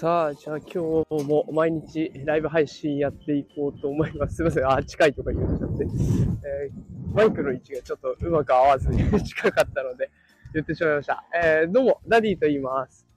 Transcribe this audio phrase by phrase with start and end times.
[0.00, 4.36] さあ、じゃあ今日も毎日ライブ配信やっていこうと思います。
[4.38, 4.70] すいません。
[4.70, 5.84] あ、近いとか言っちゃって。
[5.84, 10.08] えー、マイクの位置がちょっとうまく合わずに近かったので
[10.54, 11.24] 言ってしまいました。
[11.34, 13.08] えー、どうも、ダディと言います。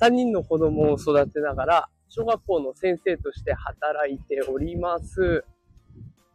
[0.00, 5.44] 3人の子供を育てながら、小学校の先生として働いております。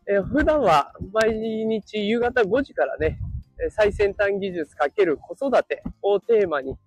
[0.07, 3.19] えー、普段は毎日夕方5時からね、
[3.71, 6.77] 最先端技術×子育てをテーマに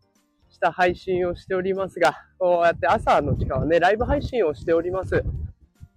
[0.65, 5.23] した配信をしておりますが、こうやって朝の時間はね、ライブ配信をしております。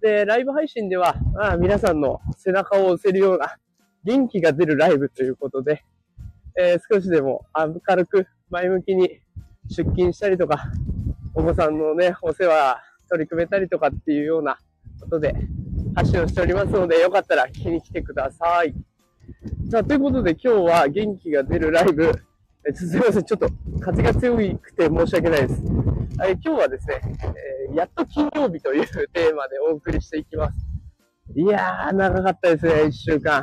[0.02, 3.56] で、ライブ配信では、まあ、皆さんの背中を押せるような
[4.04, 5.82] 元気が出るライブということで、
[6.60, 9.20] えー、少しでも明るく前向きに
[9.70, 10.64] 出勤したりとか、
[11.34, 14.58] お子さんのね、お世話取り組めたりとかっていうような
[15.00, 15.34] ことで
[15.94, 18.74] 発信をしておりますので、よかったら聞きに来てください。
[19.70, 22.27] さあ、ということで今日は元気が出るライブ、
[22.68, 23.24] えす みません。
[23.24, 23.48] ちょっと
[23.80, 25.62] 風が強くて申し訳ないです。
[26.22, 27.00] え今日はですね、
[27.70, 30.58] えー、やっと金曜日というテーマでお送りしていきます。
[31.34, 33.42] いやー、長かったですね、一週間。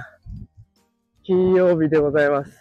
[1.23, 2.51] 金曜日でございます。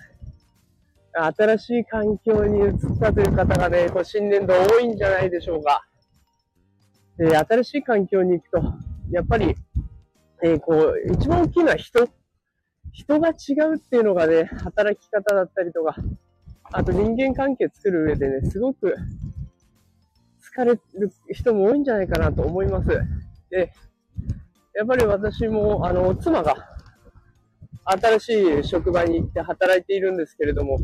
[1.13, 5.87] 新しい環境に移ったという方がね、こう新年度多いんじゃないでしょうか。
[7.19, 8.63] で、新しい環境に行くと、
[9.11, 9.55] やっぱり、
[10.43, 12.09] えー、こう、一番大きな人、
[12.93, 15.97] 人が違うっていうのがね、働き方だったりとか、
[16.77, 18.97] あと人間関係作る上でね、すごく
[20.43, 20.81] 疲れる
[21.31, 22.89] 人も多いんじゃないかなと思います。
[23.49, 23.73] で、
[24.75, 26.57] やっぱり私も、あの、妻が
[27.85, 28.29] 新し
[28.61, 30.81] い職場に行って働いているんですけれども、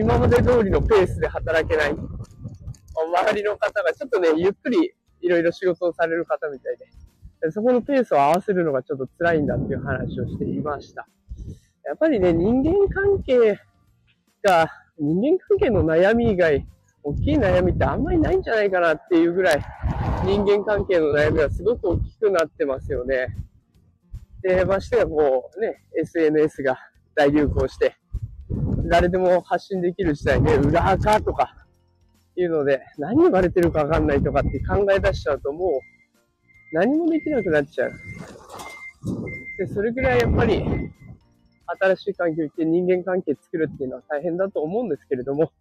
[0.00, 1.90] 今まで通りのペースで働けない。
[1.90, 6.76] 周りの方がちょっとね、ゆっくりいろいろ仕事をされる方みたい
[7.40, 11.08] で、そこのペースを合わせるのがちょっと辛いんだっていう話をしていました。
[11.84, 13.58] やっぱりね、人間関係
[14.46, 16.66] か、人間関係の悩み以外、
[17.02, 19.62] 大きい悩みってあんまりないんじゃないかなっていうぐらい、
[20.24, 23.28] 人間関係の悩みはすごく大きくなってますよね。
[24.42, 26.78] で、ましてやこうね、SNS が
[27.14, 27.94] 大流行して、
[28.88, 31.54] 誰でも発信できる時代ね、裏垢とか
[32.36, 35.70] いうので、何言われてるかわかんないとかって考え出しちゃうともう、
[36.72, 37.92] 何もできなくなっちゃう。
[39.58, 40.64] で、それぐらいやっぱり、
[41.66, 45.52] 新しい環境行って人間関係作るっていうのは大変だと思うんですけれども、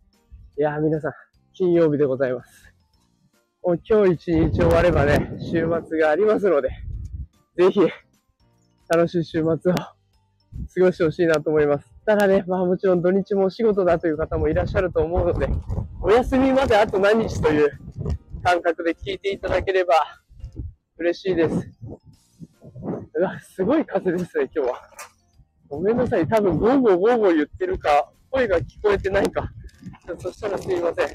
[0.58, 1.12] いやー皆さん、
[1.54, 2.74] 金曜日でございます。
[3.64, 6.70] もう今日一日終わればね、週末がありますので、
[7.58, 7.80] ぜひ、
[8.88, 9.96] 楽しい週末を過
[10.80, 11.88] ごしてほしいなと思います。
[12.06, 15.50] ただね、まあもちろん土日もお仕事だという方もいらっしゃると思うので、
[16.02, 17.72] お休みまであと何日という
[18.44, 19.96] 感覚で聞いていただければ
[21.00, 21.72] 嬉しいです。
[23.16, 24.82] うわ、すごい風ですね、今日は。
[25.70, 26.28] ごめんなさい。
[26.28, 29.50] 多分、ゴーゴーゴーゴー言ってるか、声が聞こえてないか。
[30.20, 31.08] そしたらすいません。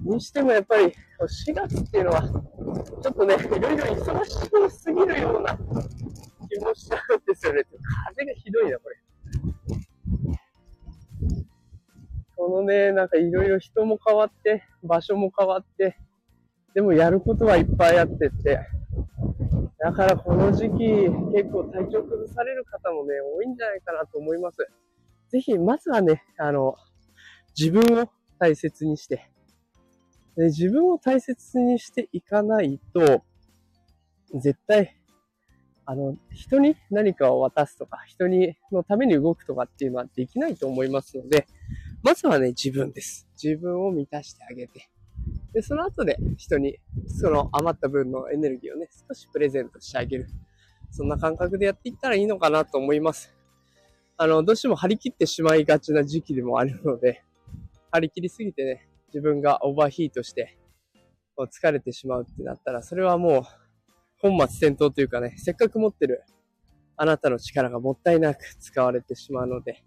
[0.00, 4.30] にしてもやっぱり、4月っていうのは、ちょっとね、いろいろ忙し
[4.70, 5.56] すぎるような
[6.48, 7.64] 気もしちゃうんですよね。
[8.08, 8.96] 風がひどいな、これ。
[12.36, 15.98] このね、なんかいろいろ人も変わって、場所も変わって、
[16.74, 18.60] でもやることはいっぱいあってって、
[19.80, 24.58] だからこの時期、結構体調崩される方もね、多いんじゃないかなと思います。
[25.30, 26.76] ぜひ、まずはね、あの、
[27.58, 28.06] 自分を
[28.38, 29.30] 大切にして、
[30.36, 33.22] で自分を大切にしていかないと、
[34.34, 34.98] 絶対、
[35.86, 41.46] あの、人に何かを渡すとか、人にのために動くとかっていうのはできないと思いますので、
[42.02, 43.26] まずはね、自分です。
[43.42, 44.89] 自分を満たしてあげて、
[45.52, 50.26] で、その後で人にその余った分のエネルギーをね、少しプレゼントしてあげる。
[50.90, 53.34] そんな感覚でやっていったらいいのかなと思います。
[54.16, 57.22] あの、どうしても張り切ってしまいがちな時期でもあるので、
[57.90, 60.58] 張り切りすぎてね、自分がオーバーヒートして、
[61.38, 63.42] 疲れてしまうってなったら、それはもう、
[64.18, 66.22] 本末転倒というかね、せっかく持ってる
[66.96, 69.82] あなたの力がもったいなく使われてしまうので、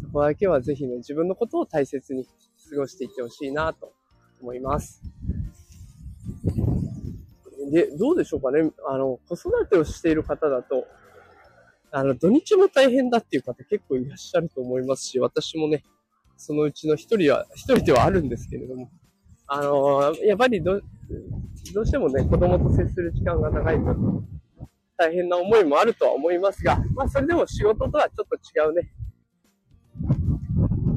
[0.00, 3.92] そこだけはぜひね、自分のことを大切に過ごしていってほしいなと
[4.40, 5.02] 思います。
[7.70, 8.70] で、どうでしょうかね。
[8.88, 10.86] あの、子育てをしている方だと、
[11.90, 15.82] あの、土日も大変だっていう方結構いらっしゃると思いますし、私もね、
[16.36, 18.90] そのうちの一人は、一人ではあるんですけれども、
[19.48, 20.80] あのやっぱりど、
[21.72, 24.22] どうしてもね、子供と接する時間が長いと、
[24.96, 28.92] 大変な思いもあるとは思いますが、まあ、それでも仕事とはちょっと違うね。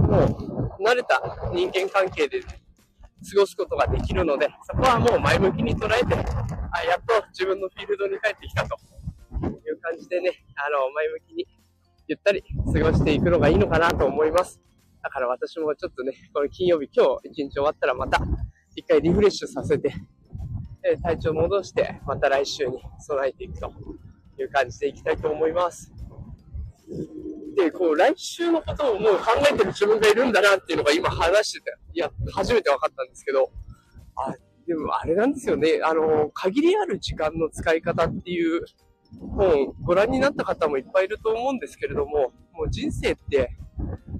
[0.08, 1.22] もう、慣れた
[1.54, 2.42] 人間関係で、
[3.20, 8.76] 過ごすことができるので、そこはもう前向きに捉えて、あやっと自分のフィールドに帰ってきたと
[9.46, 11.48] いう感じでね、あの、前向きに
[12.08, 12.44] ゆったり
[12.74, 14.62] 過ごしていくのがいいのかなと思います。
[15.04, 18.22] だから私もちょっとね、この金曜日、今日一日終わったらまた
[18.76, 19.94] 一回リフレッシュさせて、
[20.84, 23.72] え、体調戻して、また来週に備えていくと
[24.40, 25.92] いう感じでいきたいと思います。
[27.56, 33.52] で、こう、来週のことをもう考えてる自分がいるんだなっていうのが今話してて、いや、初めて分かったんですけど、
[34.16, 34.34] あ、
[34.68, 38.64] でもあれなんですよね、あの、限りある時間の使い方っていう
[39.18, 43.58] 本、ご覧になった方もいっぱいいると思うんですけれども、もう人生って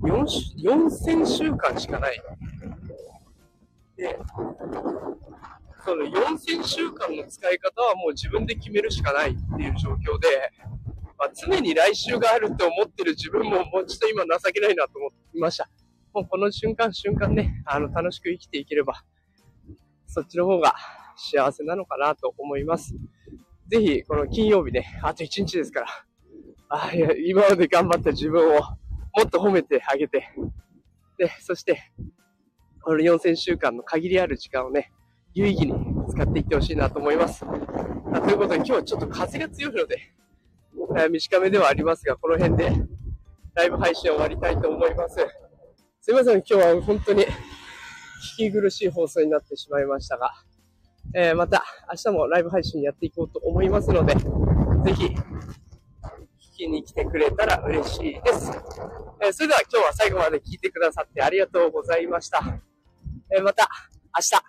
[0.02, 2.22] 4000週間しかない。
[3.98, 4.18] で、
[5.86, 10.52] その4000週間の使い方はもう自分で決めるしかないっていう状況で、
[11.20, 15.70] まあ、常に来週があるって思ってる自分ももうちょっと今情けないなと思いました。
[16.14, 19.04] もうこの瞬間瞬間ね、あの、楽しく生きていければ、
[20.08, 20.74] そっちの方が
[21.18, 22.96] 幸せなのかなと思います。
[23.68, 25.88] ぜひ、この金曜日ね、あと1日ですから、
[26.70, 28.68] あいや今まで頑張った自分をも
[29.26, 30.30] っと褒めてあげて、
[31.18, 31.92] で、そして、
[32.82, 34.94] この4000週間の限りある時間をね、
[35.34, 35.74] 有意義に
[36.10, 37.46] 使っていってほしいなと思います。
[37.46, 37.46] と
[38.32, 40.14] いうことで今日はちょっと風が強いので、
[40.98, 42.72] えー、短めではありますが、この辺で
[43.56, 45.16] ライブ配信を終わりたいと思います。
[46.02, 50.32] すいません、今日は本当に聞き苦しい放送になってしまいましたが、
[51.14, 55.16] えー、また明日もライブ配信やっていこうと思いますので、ぜひ聞
[56.56, 58.52] きに来てくれたら嬉しいです。
[59.22, 62.42] えー、それでは今日は最後まで聞いてくださってありがとうございました。
[63.36, 63.70] えまた
[64.16, 64.44] 明日、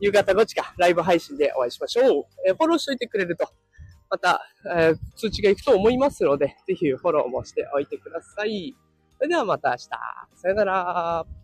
[0.00, 2.24] 夕方5時かライブ配信でお会いしましょう。
[2.46, 3.48] えフォローしといてくれると
[4.12, 8.76] また、えー、通知が行くと思いますので、ぜひフォローもしておいてください。
[9.16, 9.88] それではまた明日。
[10.34, 11.41] さよなら。